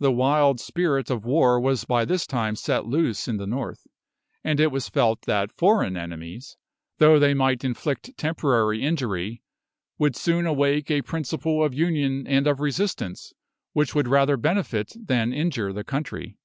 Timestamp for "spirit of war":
0.58-1.60